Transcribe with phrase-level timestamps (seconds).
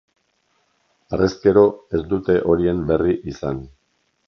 [1.17, 1.63] Harrezkero,
[1.99, 3.63] ez dute horien berri izan.